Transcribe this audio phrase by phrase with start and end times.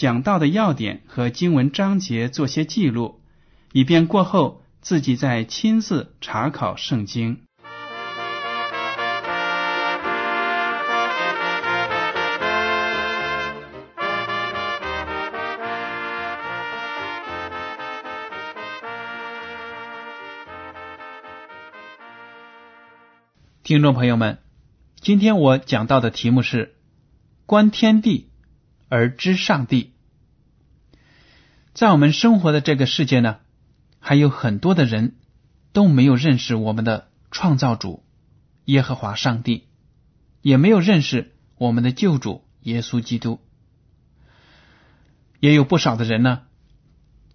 [0.00, 3.20] 讲到的要点和经文章节做些记录，
[3.72, 7.42] 以便过后自己再亲自查考圣经。
[23.62, 24.38] 听众朋友们，
[24.98, 26.76] 今天我讲到的题目是
[27.44, 28.30] “观天地
[28.88, 29.92] 而知上帝”。
[31.74, 33.38] 在我们生活的这个世界呢，
[33.98, 35.16] 还有很多的人
[35.72, 38.04] 都没有认识我们的创造主
[38.64, 39.68] 耶和华上帝，
[40.42, 43.40] 也没有认识我们的救主耶稣基督。
[45.38, 46.42] 也有不少的人呢，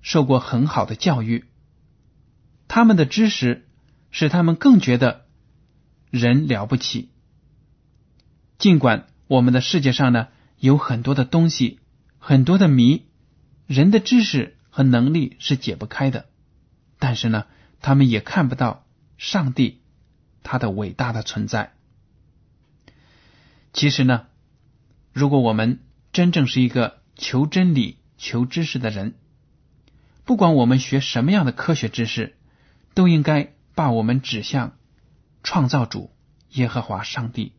[0.01, 1.45] 受过很好的教育，
[2.67, 3.67] 他们的知识
[4.11, 5.23] 使他们更觉得。
[6.11, 7.09] 人了不起，
[8.57, 11.79] 尽管我们的世界上呢有很多的东西，
[12.19, 13.07] 很多的谜，
[13.67, 16.27] 人的知识和能力是解不开的，
[16.99, 17.45] 但是呢，
[17.81, 18.85] 他们也看不到
[19.17, 19.81] 上帝
[20.43, 21.73] 他的伟大的存在。
[23.73, 24.27] 其实呢，
[25.13, 25.79] 如果我们
[26.11, 29.15] 真正是一个求真理、求知识的人，
[30.23, 32.35] 不管我们学什么样的科学知识，
[32.93, 34.77] 都应该把我们指向。
[35.47, 36.11] 创造主
[36.53, 37.51] 耶和华上帝，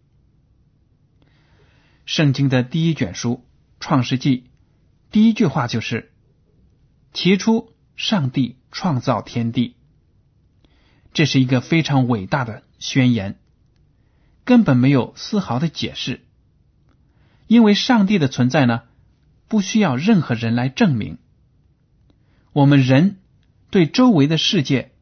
[2.04, 3.34] 圣经的第一卷书
[3.78, 4.38] 《创世纪》
[5.10, 6.12] 第一句话就是
[7.14, 9.76] ：“起初，上帝创造天地。”
[11.14, 13.38] 这是一个非常伟大的宣言，
[14.44, 16.26] 根本没有丝毫的解释，
[17.46, 18.82] 因为上帝的存在呢，
[19.48, 21.16] 不需要任何人来证明。
[22.52, 23.18] 我们人
[23.70, 24.92] 对周围的世界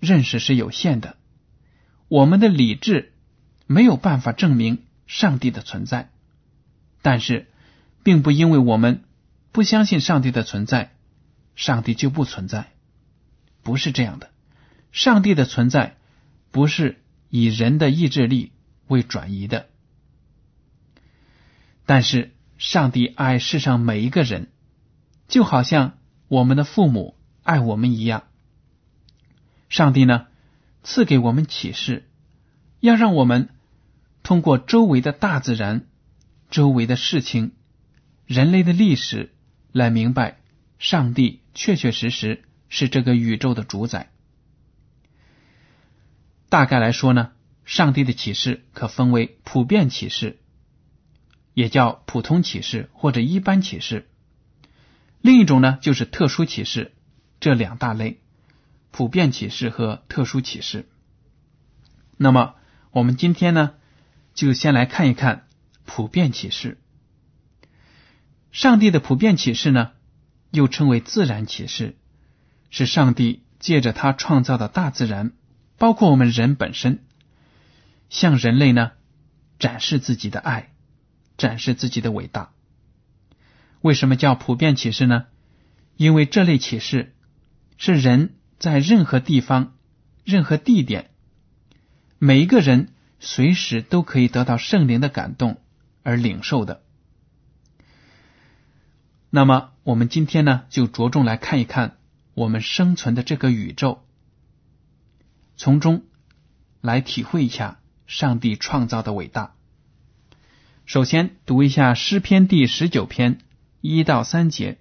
[0.00, 1.16] 认识是有限的。
[2.08, 3.12] 我们的理智
[3.66, 6.10] 没有办法证明上帝的存在，
[7.02, 7.46] 但是，
[8.02, 9.04] 并不因为我们
[9.52, 10.92] 不相信上帝的存在，
[11.56, 12.72] 上帝就不存在，
[13.62, 14.30] 不是这样的。
[14.92, 15.96] 上帝的存在
[16.50, 18.52] 不是以人的意志力
[18.86, 19.68] 为转移的，
[21.86, 24.48] 但是上帝爱世上每一个人，
[25.28, 28.24] 就好像我们的父母爱我们一样。
[29.68, 30.26] 上帝呢？
[30.82, 32.08] 赐给我们启示，
[32.80, 33.50] 要让我们
[34.22, 35.86] 通过周围的大自然、
[36.50, 37.52] 周围的事情、
[38.26, 39.34] 人类的历史
[39.72, 40.40] 来明白，
[40.78, 44.10] 上帝确确实实是这个宇宙的主宰。
[46.48, 47.32] 大概来说呢，
[47.64, 50.38] 上帝的启示可分为普遍启示，
[51.54, 54.02] 也叫普通启示或者一般启示；
[55.20, 56.92] 另一种呢，就是特殊启示，
[57.38, 58.20] 这两大类。
[58.92, 60.88] 普遍启示和特殊启示。
[62.16, 62.56] 那么，
[62.90, 63.74] 我们今天呢，
[64.34, 65.46] 就先来看一看
[65.84, 66.76] 普遍启示。
[68.52, 69.92] 上帝的普遍启示呢，
[70.50, 71.96] 又称为自然启示，
[72.70, 75.32] 是上帝借着他创造的大自然，
[75.78, 77.04] 包括我们人本身，
[78.08, 78.92] 向人类呢
[79.58, 80.72] 展示自己的爱，
[81.36, 82.50] 展示自己的伟大。
[83.80, 85.26] 为什么叫普遍启示呢？
[85.96, 87.14] 因为这类启示
[87.78, 88.34] 是人。
[88.60, 89.72] 在任何地方、
[90.22, 91.12] 任何地点，
[92.18, 95.62] 每一个人随时都可以得到圣灵的感动
[96.02, 96.82] 而领受的。
[99.30, 101.96] 那么，我们今天呢，就着重来看一看
[102.34, 104.02] 我们生存的这个宇宙，
[105.56, 106.02] 从中
[106.80, 109.54] 来体会一下上帝创造的伟大。
[110.84, 113.38] 首先，读一下诗篇第十九篇
[113.80, 114.78] 一到三节：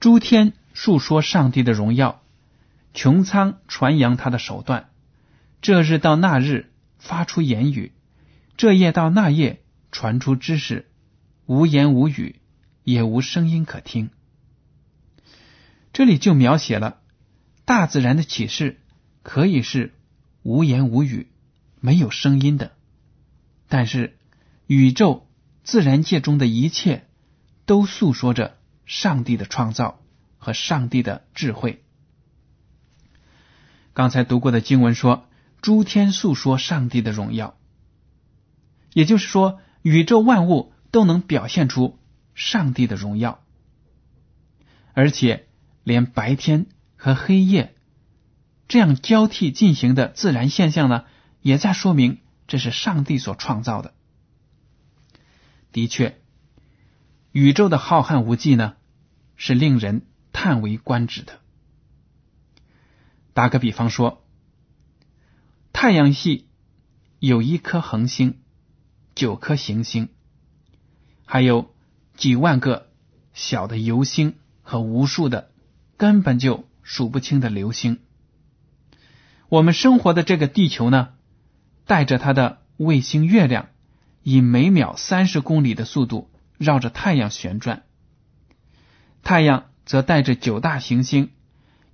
[0.00, 0.52] 诸天。
[0.74, 2.22] 述说上帝的荣耀，
[2.94, 4.88] 穹苍传扬他的手段。
[5.60, 7.92] 这日到那日发出言语，
[8.56, 10.88] 这夜到那夜传出知识。
[11.44, 12.40] 无言无语，
[12.84, 14.10] 也无声音可听。
[15.92, 17.00] 这里就描写了
[17.64, 18.80] 大自然的启示，
[19.22, 19.94] 可以是
[20.42, 21.28] 无言无语、
[21.80, 22.72] 没有声音的，
[23.68, 24.16] 但是
[24.66, 25.28] 宇宙、
[25.62, 27.06] 自然界中的一切
[27.66, 30.00] 都诉说着上帝的创造
[30.38, 31.84] 和上帝的智慧。
[33.92, 35.28] 刚才读过的经文说，
[35.60, 37.56] 诸天诉说上帝的荣耀，
[38.94, 41.98] 也就是说，宇宙万物都能表现出
[42.34, 43.44] 上帝的荣耀，
[44.94, 45.48] 而且
[45.84, 47.74] 连白天和黑夜
[48.68, 51.04] 这样交替进行的自然现象呢，
[51.40, 53.94] 也在说明这是上帝所创造的。
[55.72, 56.20] 的确，
[57.32, 58.76] 宇宙的浩瀚无际呢，
[59.36, 61.40] 是令人叹为观止的。
[63.34, 64.22] 打个比方说，
[65.72, 66.48] 太阳系
[67.18, 68.40] 有一颗恒星，
[69.14, 70.10] 九颗行星，
[71.24, 71.71] 还有
[72.22, 72.86] 几万个
[73.34, 75.50] 小的游星和无数的
[75.96, 77.98] 根本就数不清的流星。
[79.48, 81.14] 我们生活的这个地球呢，
[81.84, 83.70] 带着它的卫星月亮，
[84.22, 87.82] 以每秒三十公里的速度绕着太阳旋转，
[89.24, 91.30] 太阳则带着九大行星。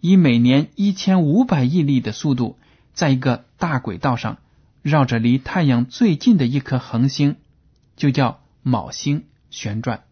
[0.00, 2.58] 以每年一千五百亿里的速度，
[2.92, 4.36] 在一个大轨道上
[4.82, 7.36] 绕着离太阳最近的一颗恒星，
[7.96, 10.02] 就叫昴星旋转。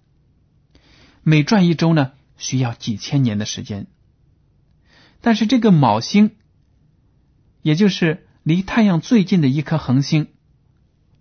[1.28, 3.88] 每转一周呢，需要几千年的时间。
[5.20, 6.36] 但是这个昴星，
[7.62, 10.28] 也就是离太阳最近的一颗恒星，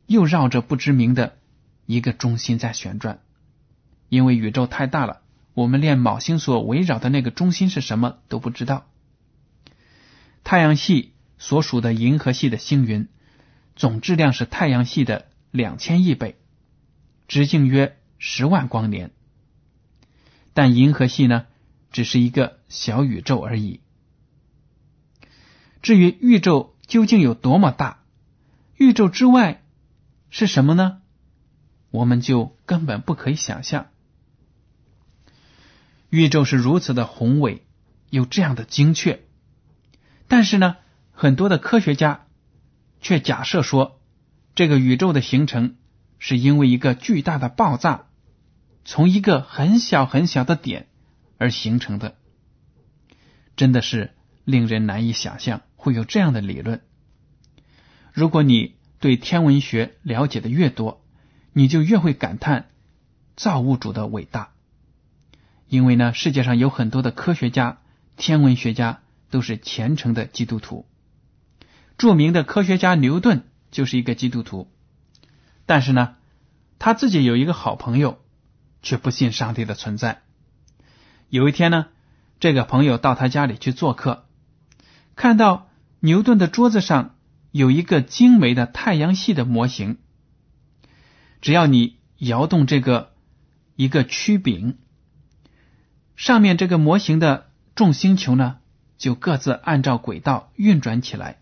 [0.05, 1.39] 又绕着不知名的
[1.87, 3.21] 一个中心在旋转，
[4.07, 5.23] 因为宇宙太大了。
[5.55, 8.85] 我们连昴星所围绕的那个中心是什么都不知道。
[10.43, 13.07] 太阳系所属的银河系的星云
[13.75, 16.35] 总质量是太阳系的两千亿倍，
[17.27, 19.09] 直径约十万光年。
[20.55, 21.47] 但银河系呢，
[21.91, 23.81] 只是一个小宇宙而已。
[25.81, 28.05] 至于宇宙究竟有多么大，
[28.77, 29.65] 宇宙之外
[30.29, 31.01] 是什么呢？
[31.91, 33.87] 我们就根本不可以想象。
[36.09, 37.65] 宇宙是如此的宏伟，
[38.09, 39.25] 有这样的精确，
[40.29, 40.77] 但是呢，
[41.11, 42.27] 很多的科学家
[43.01, 43.99] 却假设说，
[44.55, 45.75] 这个宇宙的形成
[46.17, 48.05] 是因为一个巨大的爆炸，
[48.85, 50.87] 从一个很小很小的点
[51.39, 52.15] 而形成的，
[53.55, 56.81] 真的是令人难以想象会有这样的理论。
[58.13, 61.03] 如果你对天文学了解的越多，
[61.51, 62.69] 你就越会感叹
[63.35, 64.51] 造物主的伟大。
[65.67, 67.79] 因为呢，世界上有很多的科学家、
[68.17, 69.01] 天文学家
[69.31, 70.85] 都是虔诚的基督徒。
[71.97, 74.69] 著名的科学家牛顿就是一个基督徒，
[75.65, 76.17] 但是呢，
[76.77, 78.19] 他自己有一个好朋友，
[78.85, 80.21] 却不信上帝的存在。
[81.29, 81.87] 有一天呢，
[82.39, 84.25] 这个朋友到他家里去做客，
[85.15, 85.67] 看到
[85.99, 87.15] 牛顿的桌子上
[87.51, 89.97] 有一个精美的太阳系的模型，
[91.41, 93.11] 只要你摇动这个
[93.75, 94.77] 一个曲柄。
[96.15, 98.59] 上面这个模型的众星球呢，
[98.97, 101.39] 就各自按照轨道运转起来。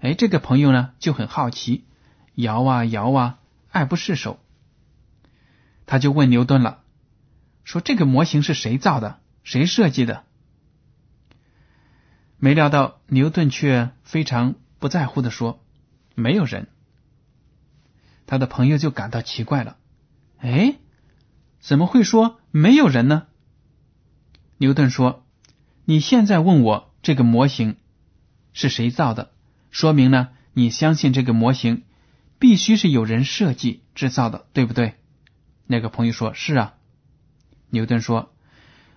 [0.00, 1.84] 哎，这个朋友呢就很好奇，
[2.34, 3.38] 摇啊摇啊，
[3.70, 4.38] 爱不释手。
[5.86, 6.82] 他就问牛顿了，
[7.64, 9.20] 说：“这个模型是谁造的？
[9.44, 10.24] 谁设计的？”
[12.38, 15.64] 没料到牛顿却非常不在乎的说
[16.14, 16.68] ：“没有人。”
[18.26, 19.76] 他的朋友就感到奇怪了，
[20.38, 20.76] 哎，
[21.60, 23.26] 怎么会说没有人呢？
[24.58, 25.26] 牛顿说
[25.84, 27.76] ：“你现在问我这个模型
[28.52, 29.32] 是谁造的，
[29.70, 31.82] 说明呢，你相信这个模型
[32.38, 34.94] 必须是有人设计制造的，对不对？”
[35.72, 36.74] 那个朋友说：“是啊。”
[37.70, 38.34] 牛顿说：“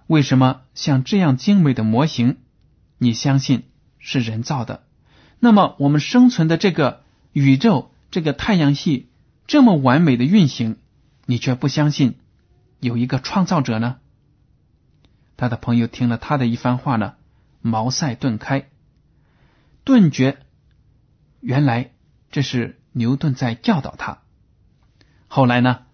[0.06, 2.38] 为什么像这样精美的模型，
[2.98, 3.64] 你相信
[3.98, 4.84] 是人造的？
[5.40, 9.10] 那么我们生存的这个宇宙、这个太阳系
[9.48, 10.78] 这么完美的运行，
[11.26, 12.20] 你却不相信
[12.82, 13.98] 有一个创造者呢？”
[15.38, 17.16] 他的朋友听了他的一番话呢，
[17.62, 18.70] 茅塞顿开，
[19.86, 20.38] 顿觉
[21.40, 21.92] 原来
[22.32, 24.20] 这是牛顿在教导他。
[25.28, 25.85] 后来呢，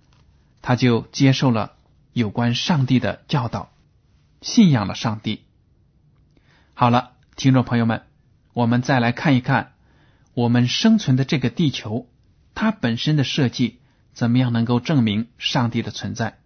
[0.61, 1.73] 他就接受了
[2.13, 3.71] 有关上帝的教导，
[4.41, 5.43] 信仰了上帝。
[6.73, 8.03] 好了，听众朋友们，
[8.53, 9.73] 我们再来看一看
[10.33, 12.07] 我们生存的这个地球，
[12.53, 13.79] 它本身的设计
[14.13, 16.37] 怎么样能够证明上帝的存在？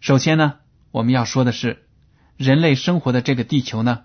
[0.00, 0.56] 首先呢。
[0.90, 1.86] 我们要说的是，
[2.38, 4.04] 人类生活的这个地球呢，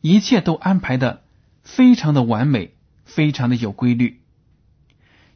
[0.00, 1.24] 一切都安排的
[1.64, 4.22] 非常的完美，非常的有规律。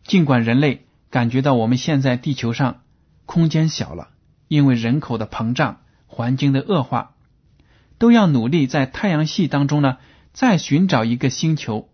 [0.05, 2.83] 尽管人类感觉到我们现在地球上
[3.25, 4.09] 空间小了，
[4.49, 7.15] 因为人口的膨胀、环境的恶化，
[7.99, 9.99] 都要努力在太阳系当中呢
[10.33, 11.89] 再寻找一个星球。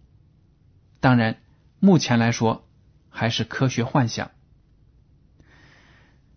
[1.00, 1.37] 当然，
[1.81, 2.67] 目前来说
[3.11, 4.31] 还是科学幻想。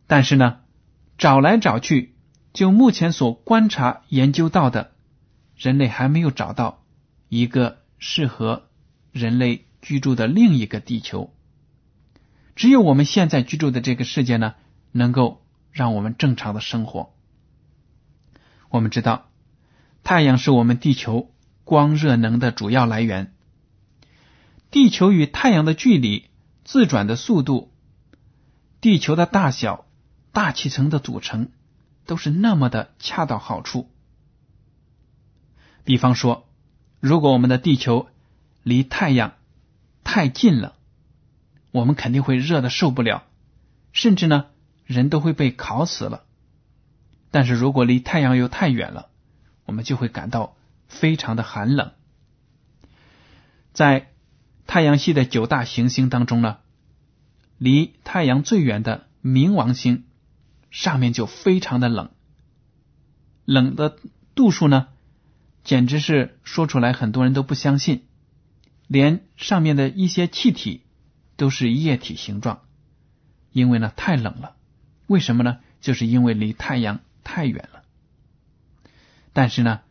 [0.06, 0.60] 但是呢，
[1.18, 2.18] 找来找去，
[2.52, 4.92] 就目前所观察研究到的，
[5.56, 6.84] 人类还没有找到
[7.30, 8.68] 一个适合
[9.13, 11.34] 人类居住的另一个地球。
[12.55, 14.55] 只有我们现在居住的这个世界呢，
[14.91, 17.13] 能够让我们正常的生活。
[18.69, 19.29] 我们知道，
[20.03, 21.31] 太阳是我们地球
[21.63, 23.33] 光热能的主要来源。
[24.72, 26.29] 地球与太阳的距离、
[26.63, 27.72] 自转的速度、
[28.81, 29.86] 地球的大小、
[30.31, 31.50] 大气层的组成，
[32.05, 33.89] 都是那么的恰到好处。
[35.83, 36.48] 比方说，
[37.00, 38.07] 如果我们的地球
[38.63, 39.33] 离太阳
[40.03, 40.75] 太近了，
[41.74, 43.24] 我们肯定会热的受不了，
[43.94, 44.46] 甚至呢，
[44.86, 46.24] 人都会被烤死了。
[47.32, 49.10] 但是如果离太阳又太远了，
[49.65, 50.56] 我们就会感到
[50.88, 51.94] 非常的寒冷。
[53.74, 54.12] 在
[54.68, 56.60] 太阳系的九大行星当中呢，
[57.58, 60.06] 离太阳最远的冥王星
[60.70, 62.12] 上面就非常的冷，
[63.46, 63.98] 冷的
[64.36, 64.89] 度数呢，
[65.63, 68.06] 简直是说出来很多人都不相信，
[68.86, 70.84] 连上面的一些气体。
[71.36, 72.62] 都是液体形状，
[73.52, 74.56] 因为呢太冷了。
[75.08, 75.60] 为什么呢？
[75.82, 77.84] 就是因为离太阳太远了。
[79.34, 79.82] 但是呢，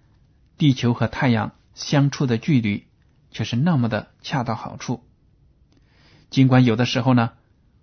[0.56, 2.86] 地球和太阳相处的距离
[3.30, 5.04] 却是那么的恰到好处。
[6.30, 7.32] 尽管有的时候呢，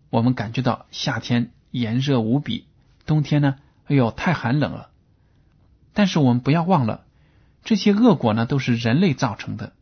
[0.09, 2.65] 我们感觉到夏天炎热无比，
[3.05, 4.89] 冬天呢，哎呦太寒冷了。
[5.93, 7.05] 但是我们不要忘了，
[7.63, 9.73] 这些恶果呢都是人类造成的。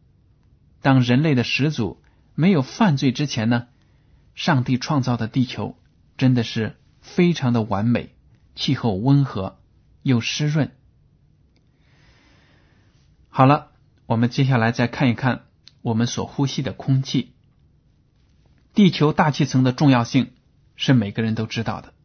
[0.81, 2.01] 当人类的始祖。
[2.39, 3.65] 没有犯罪之前呢，
[4.35, 5.75] 上帝创造的地球
[6.17, 8.13] 真的是非常的完美，
[8.53, 9.57] 气候温和
[10.03, 10.71] 又湿润。
[13.27, 13.71] 好了，
[14.05, 15.45] 我们接下来再看一看
[15.81, 17.33] 我们所呼吸的空气。
[18.75, 20.33] 地球大气层的重要性
[20.75, 21.95] 是每个人都知道的。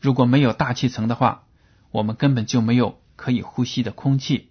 [0.00, 1.46] 如果没有大气层的话，
[1.90, 4.50] 我们根本就没有可以呼吸的空气，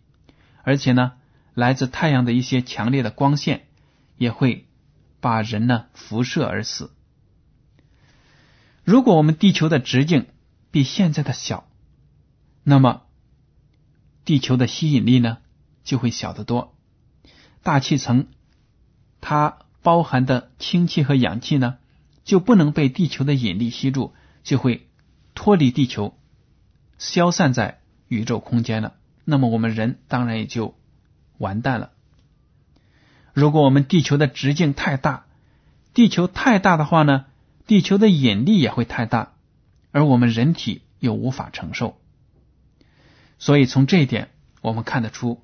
[0.64, 1.14] 而且呢，
[1.54, 3.68] 来自太阳的一些强烈的光线
[4.18, 4.67] 也会。
[5.20, 6.92] 把人呢辐射而死。
[8.84, 10.28] 如果我们地球的直径
[10.72, 11.68] 比现在的小，
[12.64, 13.04] 那么
[14.24, 15.40] 地球的吸引力呢
[15.84, 16.78] 就会小得多。
[17.64, 18.28] 大气层
[19.20, 21.78] 它包含的氢气和氧气呢
[22.24, 24.90] 就不能被地球的引力吸住，就会
[25.34, 26.18] 脱离地球，
[26.98, 28.96] 消散在宇宙空间了。
[29.26, 30.78] 那么我们人当然也就
[31.38, 31.92] 完蛋了。
[33.38, 35.28] 如果我们地球的直径太大，
[35.94, 37.26] 地球太大的话呢，
[37.68, 39.34] 地球的引力也会太大，
[39.92, 42.02] 而我们人体又无法承受。
[43.38, 45.44] 所以从这一点，我们看得出，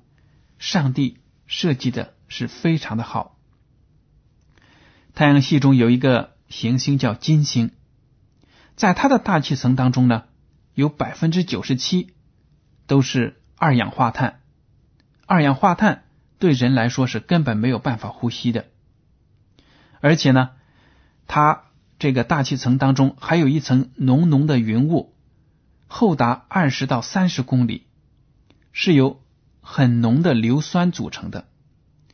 [0.58, 3.38] 上帝设计的是非常的好。
[5.14, 7.70] 太阳系中有一个行星叫金星，
[8.74, 10.24] 在它的大气层当中呢，
[10.74, 12.12] 有百分之九十七
[12.88, 14.40] 都是二氧化碳，
[15.26, 16.03] 二氧化碳。
[16.38, 18.66] 对人来说是根本没有办法呼吸的，
[20.00, 20.50] 而且呢，
[21.26, 21.64] 它
[21.98, 25.14] 这个大气层当中还有一层浓浓的云雾，
[25.86, 27.86] 厚达二十到三十公里，
[28.72, 29.22] 是由
[29.60, 31.46] 很浓的硫酸组成的，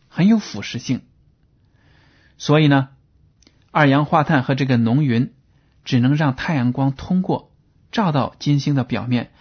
[0.09, 1.03] 很有腐蚀性。
[2.39, 2.91] 所以呢，
[3.71, 5.33] 二氧化碳和这个浓云
[5.85, 7.53] 只能让太阳光通过，
[7.91, 9.33] 照到金星的表面，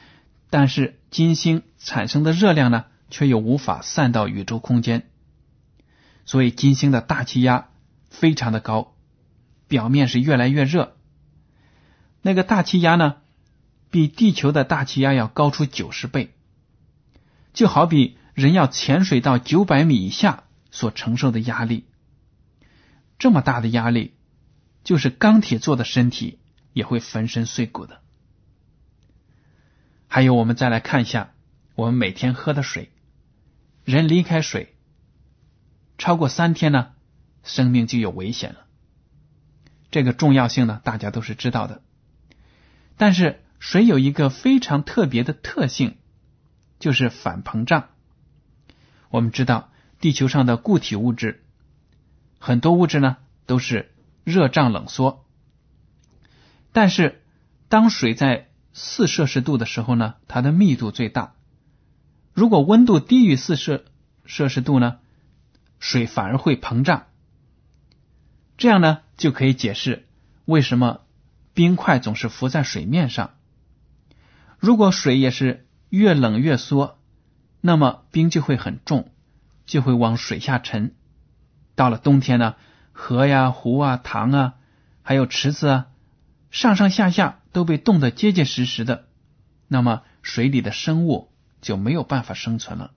[0.50, 2.86] 但是金星产生的热量呢？
[3.10, 5.10] 却又无法散到宇宙空间，
[6.26, 7.70] 所以金星的大气压
[8.10, 8.96] 非常的高，
[9.68, 10.96] 表面是越来越热。
[12.22, 13.18] 那个大气压呢，
[13.90, 16.36] 比地球的大气压要高出九十倍，
[17.54, 21.86] 就好比人要潜水到九百米以下所承受的压力，
[23.18, 24.14] 这么大的压力，
[24.84, 26.40] 就是钢铁做的身体
[26.74, 28.02] 也会粉身碎骨的。
[30.08, 31.34] 还有，我们再来看一下
[31.76, 32.92] 我们每天喝的水。
[33.90, 34.76] 人离开水
[35.98, 36.92] 超过三天呢，
[37.42, 38.68] 生命就有危险了。
[39.90, 41.82] 这个重要性呢，大家都是知道的。
[42.98, 45.98] 但是水有一个非常特别的特性，
[46.78, 47.90] 就是反膨胀。
[49.10, 51.44] 我们知道地球上的固体物质，
[52.38, 53.18] 很多物质呢
[53.48, 53.92] 都是
[54.24, 55.26] 热胀冷缩，
[56.72, 57.24] 但是
[57.70, 61.34] 当水在四摄氏度的时候呢，它的密度最大。
[62.40, 63.84] 如果温度低于四摄
[64.24, 65.00] 摄氏度呢，
[65.78, 67.08] 水反而会膨胀。
[68.56, 70.08] 这样呢，就可以解释
[70.46, 71.02] 为什么
[71.54, 73.32] 冰块总是浮在水面上。
[74.58, 76.98] 如果水也是越冷越缩，
[77.60, 79.12] 那么冰就会很重，
[79.66, 80.96] 就会往水下沉。
[81.76, 82.56] 到了冬天呢，
[82.94, 84.54] 河呀、湖啊、塘啊，
[85.02, 85.88] 还有池子啊，
[86.52, 89.10] 上上下下都被冻得结结实实的，
[89.68, 92.92] 那么水里的生物就没有办法生存了。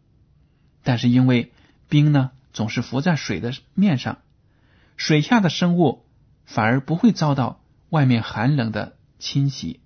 [0.82, 1.52] 但是因为
[1.88, 4.18] 冰呢总是浮在水的面上，
[4.96, 6.04] 水下的生物
[6.44, 9.80] 反而不会遭到外面寒冷的侵袭。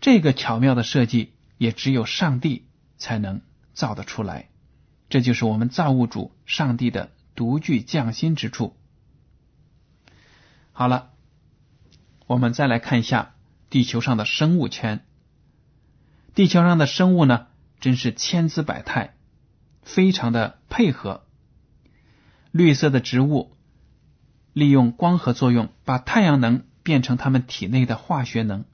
[0.00, 2.66] 这个巧妙的设计也只有上帝
[2.98, 3.40] 才能
[3.74, 4.48] 造得出来，
[5.08, 7.10] 这就是我们造物主上帝的。
[7.34, 8.74] 独具匠心之处。
[10.72, 11.10] 好了，
[12.26, 13.34] 我们再来看一下
[13.68, 15.05] 地球上的生物圈。
[16.36, 17.46] 地球上的生物呢，
[17.80, 19.14] 真是千姿百态，
[19.80, 21.24] 非常的配合。
[22.50, 23.56] 绿色的植物
[24.52, 28.66] 利用光合作用，把太阳能变成它们体内的化学能，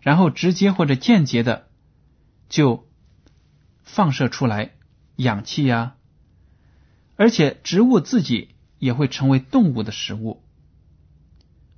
[0.00, 1.68] 然后直接或者间接的
[2.48, 2.88] 就
[3.84, 4.72] 放射出来
[5.14, 5.94] 氧气呀。
[7.14, 10.42] 而且植物自己也会成为动物的食物，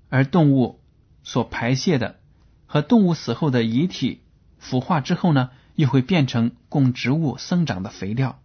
[0.09, 0.81] 而动物
[1.23, 2.19] 所排泄的
[2.65, 4.23] 和动物死后的遗体
[4.69, 8.43] 腐化之后呢，又会变成供植物生长的肥料。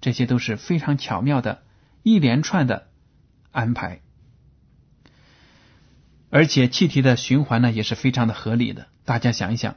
[0.00, 1.62] 这些都是非常巧妙的
[2.02, 2.88] 一连串的
[3.52, 4.00] 安排，
[6.30, 8.88] 而且气体的循环呢也是非常的合理的。
[9.04, 9.76] 大家想一想，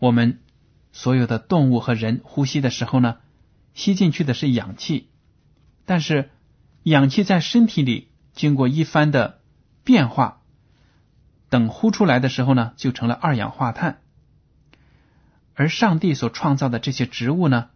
[0.00, 0.40] 我们
[0.90, 3.18] 所有的动物和人呼吸的时候呢，
[3.74, 5.08] 吸进去的是氧气。
[5.84, 6.30] 但是，
[6.82, 9.40] 氧气在身体里经过一番的
[9.84, 10.42] 变化，
[11.48, 14.00] 等呼出来的时候呢，就成了二氧化碳。
[15.58, 17.70] 而上帝所创造的这些植物呢，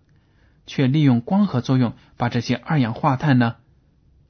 [0.68, 3.56] 却利用光合作用，把这些二氧化碳呢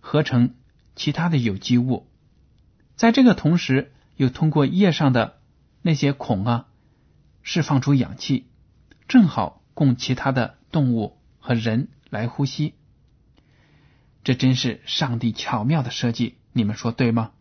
[0.01, 0.55] 合成
[0.97, 2.09] 其他的有机物。
[2.97, 5.39] 在这个同时，又通过叶上的
[5.83, 6.67] 那些孔啊，
[7.43, 8.47] 释放出氧气，
[9.07, 12.73] 正好供其他的动物和人来呼吸。
[14.25, 17.33] 这真是上帝巧妙的设计，你们说对吗？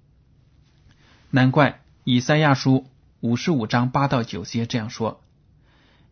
[1.30, 2.86] 难怪以赛亚书
[3.22, 5.21] 五十五章八到九节这样说：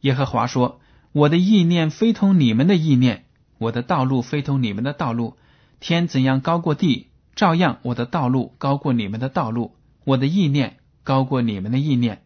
[0.01, 0.79] 耶和华说
[1.12, 3.25] ：“我的意念非同你们的意念，
[3.57, 5.38] 我的道路非同你们的道路。
[5.79, 12.23] 天怎样高过地，照样我的道路高过你们的道路，我的意念高过你们的意念。”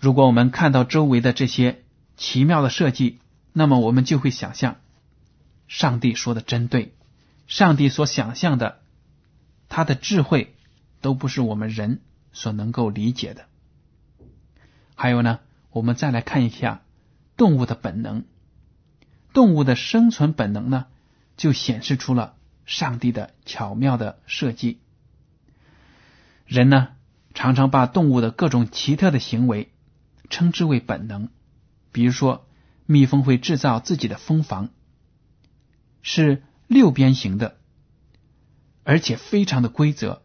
[0.00, 1.84] 如果我们看到周围的这些
[2.16, 3.20] 奇妙的设计，
[3.52, 4.76] 那么我们就会想象。
[5.68, 6.94] 上帝说的真对，
[7.46, 8.80] 上帝所想象的，
[9.68, 10.56] 他的智慧
[11.00, 12.00] 都不是我们人
[12.32, 13.46] 所能够理解的。
[15.02, 16.84] 还有呢，我们再来看一下
[17.36, 18.22] 动物的本能，
[19.32, 20.86] 动物的生存本能呢，
[21.36, 22.36] 就显示出了
[22.66, 24.78] 上帝的巧妙的设计。
[26.46, 26.90] 人呢，
[27.34, 29.72] 常常把动物的各种奇特的行为
[30.30, 31.30] 称之为本能，
[31.90, 32.46] 比如说，
[32.86, 34.68] 蜜蜂会制造自己的蜂房。
[36.00, 37.56] 是六边形的，
[38.84, 40.22] 而且非常的规则。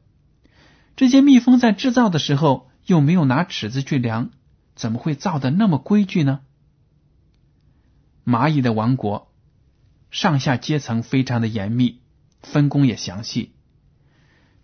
[0.96, 4.30] 这些蜜蜂在制造的时候又没有拿尺子去量，
[4.78, 6.42] 怎么会造的那么规矩呢？
[8.24, 9.34] 蚂蚁的王国，
[10.12, 12.02] 上下阶层非常的严密，
[12.44, 13.56] 分工也详细。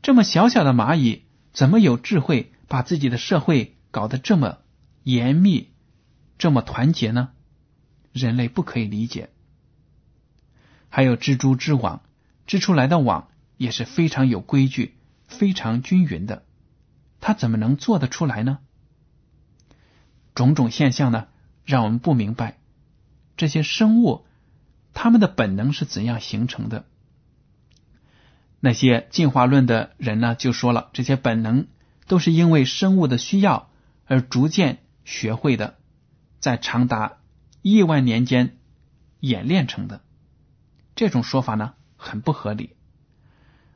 [0.04, 4.60] 这么小小的蚂蚁，怎么有智慧把自己的社会搞得这么
[5.02, 5.71] 严密、
[6.38, 7.32] 这么团结呢？
[8.12, 9.32] 人类不可以理解。
[10.89, 12.04] 还有蜘蛛织网，
[12.45, 14.95] 织出来的网也是非常有规矩、
[15.26, 16.45] 非常均匀的。
[17.19, 18.60] 它怎么能做得出来呢？
[20.36, 21.28] 种种现象呢，
[21.65, 22.58] 让我们不明白
[23.38, 24.26] 这些生物
[24.93, 26.86] 它们的本能是怎样形成的。
[28.60, 31.67] 那些进化论的人呢，就说了，这些本能
[32.08, 33.69] 都是因为生物的需要
[34.06, 35.76] 而逐渐学会的，
[36.39, 37.17] 在长达
[37.62, 38.58] 亿万年间
[39.19, 40.02] 演练成的。
[40.96, 42.76] 这种说法呢很不合理。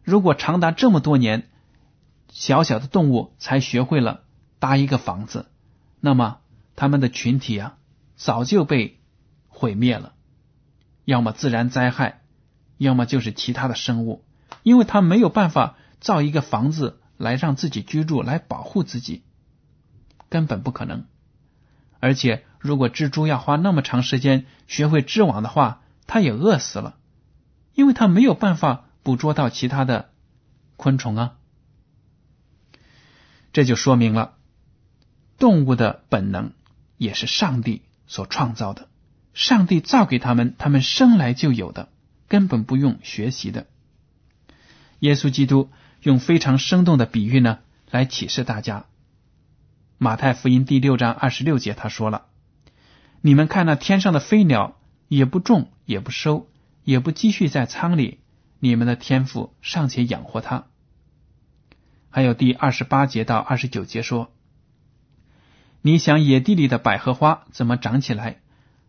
[0.03, 1.49] 如果长达这么多年，
[2.29, 4.23] 小小的动物才学会了
[4.59, 5.47] 搭一个房子，
[5.99, 6.39] 那么
[6.77, 7.77] 它们的群体啊
[8.15, 9.01] 早就被
[9.49, 10.13] 毁灭了，
[11.03, 12.21] 要么自然灾害，
[12.77, 14.23] 要么就是其他的生物，
[14.63, 19.23] 因为它没有办法造一个房子来让自己居住，来保护自己，
[20.29, 21.05] 根本不可能。
[21.99, 26.95] 而且，如果蜘蛛要花那么长时间学会织网的话，它也饿死了。
[27.73, 30.11] 因为它没有办法捕捉到其他的
[30.75, 31.37] 昆虫啊，
[33.51, 34.35] 这就说明了
[35.39, 36.53] 动物的本能
[36.97, 38.89] 也是上帝所创造的，
[39.33, 41.89] 上帝造给他们，他们生来就有的，
[42.27, 43.67] 根本不用学习的。
[44.99, 45.69] 耶稣基督
[46.01, 47.59] 用非常生动的比喻呢，
[47.91, 48.85] 来启示大家，
[49.99, 52.25] 马太福音第六章二十六节他说了
[53.21, 56.49] ：“你们看那天上的飞鸟，也不种，也不收，
[56.83, 58.19] 也不积蓄在仓里，
[58.59, 60.65] 你们的天赋尚且养活它。”
[62.09, 64.31] 还有第二十八节到二十九节说
[65.87, 68.41] ：“你想野地里的百合花怎么长起来？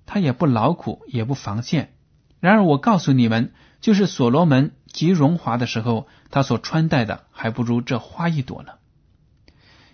[0.04, 1.94] 它也不劳苦，也不防线。
[2.40, 8.72] 然而我告诉你们，就是所罗门极荣华的时候，他所穿戴的还不如这花一朵呢。”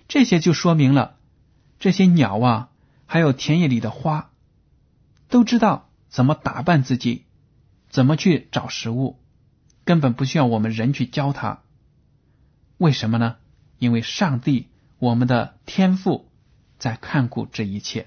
[0.08, 1.16] 这些就说明了，
[1.78, 2.70] 这些鸟啊，
[3.04, 4.30] 还有田野里的花，
[5.28, 7.26] 都知道怎么打扮自己，
[7.90, 9.20] 怎么去找食物，
[9.84, 11.60] 根本不需要我们人去教它。
[12.78, 13.36] 为什么呢？
[13.78, 16.30] 因为上帝，我们的天赋
[16.78, 18.06] 在看顾这一切，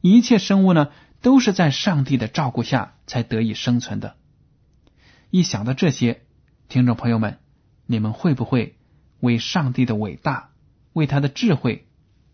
[0.00, 4.16] 一切生物呢，都是在上帝的照顾下才得以生存的。
[5.30, 6.22] 一想到这些，
[6.68, 7.38] 听众朋友们，
[7.86, 8.76] 你们会不会
[9.20, 10.50] 为上帝的伟大、
[10.92, 11.86] 为他的智慧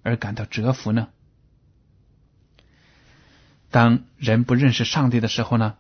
[0.03, 1.09] 而感到折服呢？
[3.71, 5.77] 当人不认识上帝的时候呢，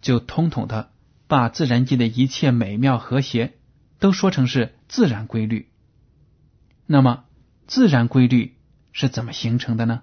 [0.00, 0.90] 就通统的
[1.26, 3.54] 把自然界的一切美妙和谐。
[4.00, 5.70] 都说成是自然规律，
[6.84, 7.24] 那么
[7.66, 8.53] 自然规律
[8.94, 10.02] 是怎么形成的呢？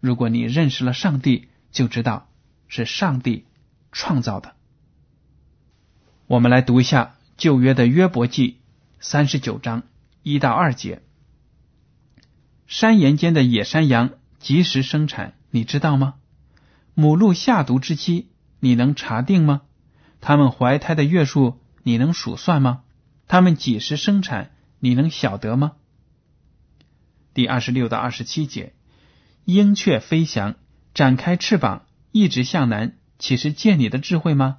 [0.00, 2.28] 如果你认识了上帝，就知道
[2.66, 3.46] 是上帝
[3.92, 4.56] 创造的。
[6.26, 8.58] 我们来读一下旧约的约伯记
[8.98, 9.84] 三十九章
[10.24, 11.00] 一到二节：
[12.66, 14.10] 山岩间的野山羊
[14.40, 16.14] 及时生产，你知道吗？
[16.94, 18.26] 母鹿下毒之期，
[18.58, 19.62] 你能查定吗？
[20.20, 22.82] 它们怀胎的月数，你能数算吗？
[23.28, 24.50] 他们几时生产？
[24.80, 25.76] 你能晓得吗？
[27.34, 28.74] 第二十六到二十七节，
[29.44, 30.56] 鹰雀飞翔，
[30.94, 34.58] 展开翅膀，一直向南，岂是见你的智慧吗？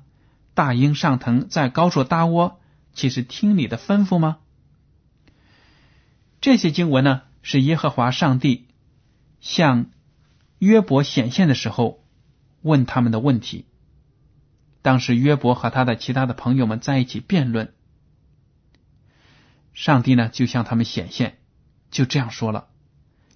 [0.54, 2.60] 大鹰上腾，在高处搭窝，
[2.94, 4.40] 岂是听你的吩咐吗？
[6.42, 8.68] 这些经文呢，是耶和华上帝
[9.40, 9.92] 向
[10.60, 12.04] 约伯显现的时候
[12.62, 13.66] 问他们的问题。
[14.82, 17.74] 当时约伯和他的其他的朋友们在一起辩论。
[19.74, 21.38] 上帝呢，就向他们显现，
[21.94, 22.68] 就这样说了，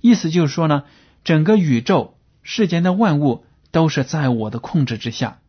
[0.01, 0.83] 意思就是说呢，
[1.23, 5.39] 整个宇宙世间的万物都是在我的控制之下，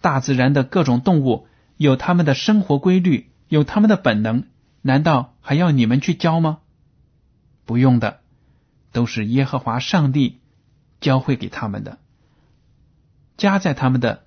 [0.00, 4.44] 大自然的各种动物有他们的生活规律，有他们的本能，
[4.80, 6.60] 难道还要你们去教吗？
[7.66, 8.20] 不用的，
[8.92, 10.40] 都是耶和华上帝
[11.00, 11.98] 教会给他们的，
[13.36, 14.24] 加在他们的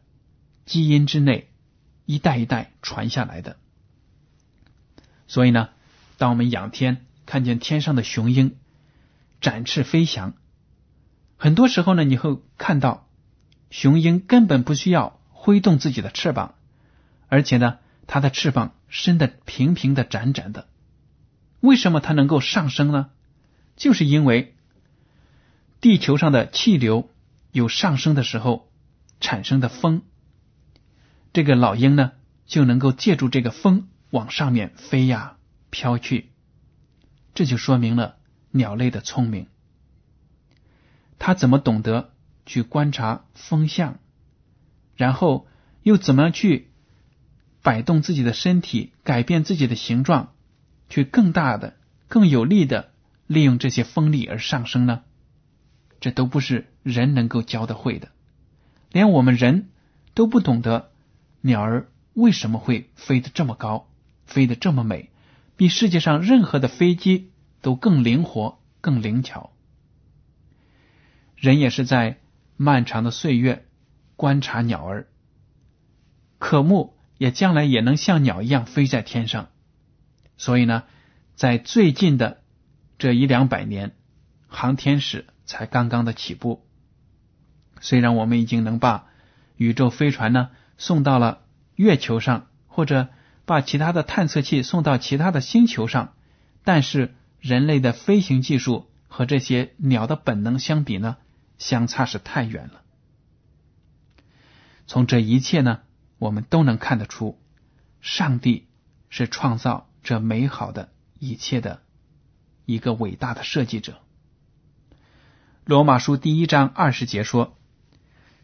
[0.66, 1.50] 基因之内，
[2.06, 3.58] 一代一代传下来的。
[5.28, 5.70] 所以呢，
[6.18, 8.58] 当我们仰天看见天上的雄鹰
[9.40, 10.34] 展翅飞翔，
[11.38, 13.08] 很多时候呢，你会看到
[13.70, 16.56] 雄鹰根本不需要挥动自己的翅膀，
[17.28, 20.70] 而且呢，它的翅膀伸得平平的、展展的。
[21.60, 23.12] 为什么它能够上升呢？
[23.76, 24.56] 就是因为
[25.82, 27.12] 地球上的气流
[27.52, 28.72] 有上升的时候
[29.20, 30.02] 产生的风，
[31.32, 32.14] 这个老鹰呢
[32.48, 33.88] 就能够借助这个风。
[34.10, 35.38] 往上面飞呀，
[35.70, 36.29] 飘去，
[37.34, 38.18] 这就说明了
[38.52, 39.48] 鸟类的聪明。
[41.18, 42.12] 它怎么懂得
[42.46, 44.00] 去观察风向，
[44.96, 45.48] 然后
[45.84, 46.70] 又怎么样去
[47.62, 50.34] 摆动自己的身体，改变自己的形状，
[50.90, 51.76] 去更大的、
[52.08, 52.92] 更有力的
[53.28, 55.04] 利用这些风力而上升呢？
[56.00, 58.10] 这都不是人能够教的会的，
[58.92, 59.70] 连我们人
[60.14, 60.92] 都不懂得
[61.42, 63.86] 鸟儿为什么会飞得这么高。
[64.26, 65.10] 飞得这么美，
[65.60, 69.52] 比世界上任何的飞机都更灵活、更灵巧。
[71.36, 72.22] 人也是在
[72.56, 73.68] 漫长的岁月
[74.16, 75.08] 观察鸟儿，
[76.38, 79.50] 渴慕也将来也能像鸟一样飞在天上。
[80.38, 80.84] 所以呢，
[81.36, 82.42] 在最近的
[82.98, 83.92] 这一两百年，
[84.48, 86.66] 航天史才刚刚的起步。
[87.82, 89.08] 虽然我们已经能把
[89.58, 91.42] 宇宙飞船呢送到了
[91.76, 93.10] 月球上，或者。
[93.50, 96.14] 把其他的探测器送到其他的星球上，
[96.64, 101.18] 但是人类的飞行技术和这些鸟的本能相比呢，
[101.58, 102.84] 相差是太远了。
[104.86, 105.80] 从这一切呢，
[106.20, 107.40] 我们都能看得出，
[108.02, 108.68] 上帝
[109.10, 111.82] 是创造这美好的一切的
[112.68, 113.98] 一个伟大的设计者。
[115.66, 117.58] 罗马书第一章二十节说：“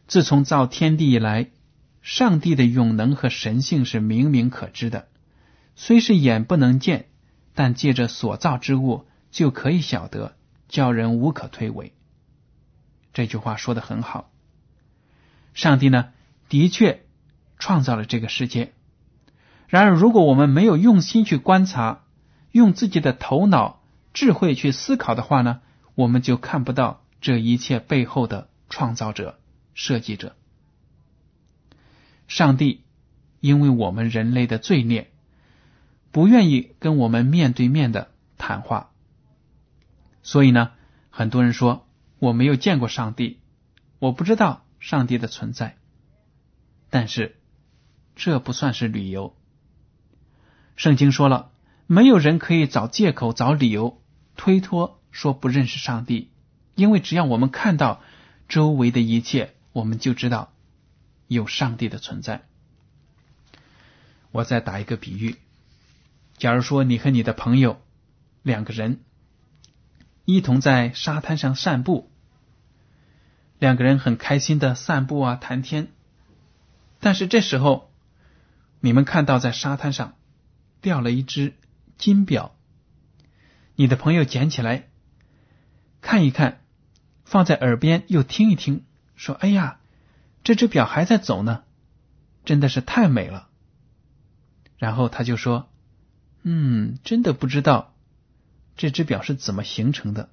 [0.08, 1.52] 自从造天地以来。”
[2.06, 5.08] 上帝的永能和神性是明明可知的，
[5.76, 7.08] 虽是眼不能见，
[7.56, 10.38] 但借着所造之物就可以晓得，
[10.70, 11.94] 叫人无可推诿。
[13.12, 14.32] 这句话说的很好。
[15.56, 16.10] 上帝呢，
[16.48, 17.08] 的确
[17.58, 18.74] 创造了这个世界。
[19.68, 22.04] 然而，如果我们没有用心去观察，
[22.52, 23.82] 用自己的头脑
[24.14, 25.62] 智慧去思考的话呢，
[25.96, 29.40] 我们就看不到这一切背后的创造者、
[29.74, 30.36] 设计者。
[32.28, 32.84] 上帝
[33.40, 35.12] 因为我们人类的罪孽，
[36.12, 38.92] 不愿意跟我们面对面的谈话，
[40.24, 40.72] 所以呢，
[41.10, 41.88] 很多人说
[42.20, 43.40] 我没有见过上帝，
[44.00, 45.78] 我不知道上帝的存在。
[46.90, 47.38] 但是
[48.16, 49.36] 这不算是理由。
[50.76, 51.52] 圣经说了，
[51.88, 54.02] 没有人可以找借口、找理由
[54.36, 56.32] 推脱说不认识上帝，
[56.74, 58.02] 因为只要我们看到
[58.48, 60.52] 周围的一切，我们就知道。
[61.28, 62.44] 有上帝的存在。
[64.32, 65.38] 我再打一个比喻：
[66.38, 67.82] 假如说你和你的朋友
[68.44, 69.00] 两个人
[70.26, 72.12] 一同在沙滩上散步，
[73.60, 75.88] 两个人很开心的散步啊谈天，
[77.00, 77.92] 但是这时候
[78.82, 80.16] 你们看到在沙滩上
[80.82, 81.54] 掉了一只
[81.98, 82.56] 金表，
[83.76, 84.90] 你的朋友捡起来
[86.02, 86.62] 看一看，
[87.24, 88.84] 放在耳边又听一听，
[89.16, 89.80] 说：“哎呀。”
[90.46, 91.64] 这只表还在走呢，
[92.46, 93.50] 真的是太美了。
[94.78, 95.68] 然后他就说
[96.44, 97.96] ：“嗯，真的不知道
[98.78, 100.30] 这只表是怎么形成的。”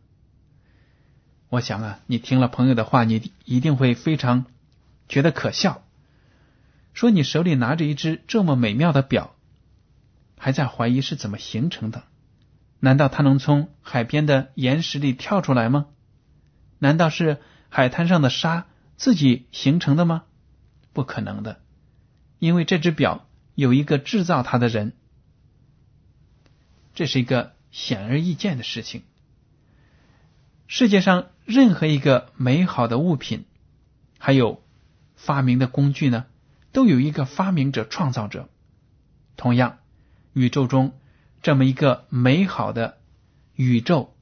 [1.49, 4.45] 我想啊，你听了朋友的话，你一定会非常
[5.09, 5.83] 觉得可笑，
[6.93, 9.35] 说你手里拿着一只这么美妙的表，
[10.37, 12.05] 还在怀疑是怎么形成的？
[12.81, 15.87] 难道它能从海边的岩石里跳出来吗？
[16.79, 17.39] 难道是
[17.71, 18.67] 海滩上的沙？
[19.03, 20.23] 自己形成的吗？
[20.93, 21.61] 不可能的，
[22.39, 24.93] 因为这只表有一个制造它的人，
[26.95, 29.03] 这是一个显而易见的事情。
[30.69, 33.45] 世界上任何一个美好的物品，
[34.21, 34.63] 还有
[35.17, 36.27] 发明的工具呢，
[36.71, 38.49] 都有一个发明者、创造者。
[39.37, 39.81] 同样，
[40.33, 40.97] 宇宙中
[41.43, 42.99] 这么一个美好的
[43.57, 44.15] 宇宙，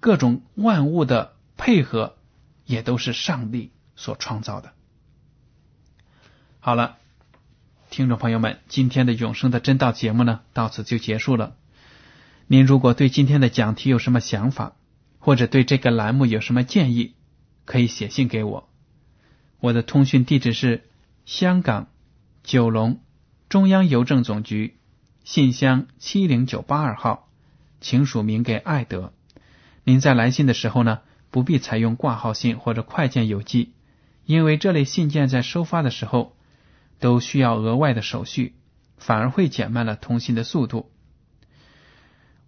[0.00, 2.16] 各种万物的配合，
[2.64, 3.73] 也都是上帝。
[3.96, 4.72] 所创造的。
[6.60, 6.96] 好了，
[7.90, 11.56] 听众朋友们，今天的永生的真道节目呢，到此就结束了。
[12.46, 14.76] 您如果对今天的讲题有什么想法，
[15.18, 17.14] 或者对这个栏目有什么建议，
[17.66, 18.70] 可以写信给我。
[19.60, 20.88] 我的通讯地址是
[21.26, 21.88] 香港
[22.42, 23.02] 九龙
[23.50, 24.78] 中央邮政总局
[25.22, 27.28] 信箱七零九八二号，
[27.82, 29.12] 请署名给艾德。
[29.84, 33.73] 您在来信的时候呢，不必采用挂号信或者快件邮寄。
[34.24, 36.36] 因为这类信件在收发的时候
[36.98, 38.54] 都需要额外的手续，
[38.96, 40.90] 反而会减慢了通信的速度。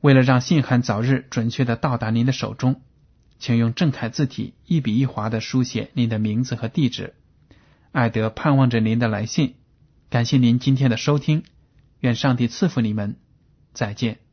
[0.00, 2.80] 为了让信函早日准确的到达您的手中，
[3.38, 7.14] 请用正楷字体一笔一划的书写您的名字和地址。
[7.92, 9.54] 艾德盼望着您的来信。
[10.08, 11.42] 感谢您今天的收听，
[12.00, 13.16] 愿上帝赐福你们。
[13.72, 14.25] 再见。